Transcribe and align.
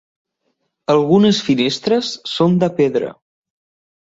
Algunes 0.93 1.41
finestres 1.49 2.09
són 2.33 2.59
de 2.65 2.71
pedra. 2.81 3.13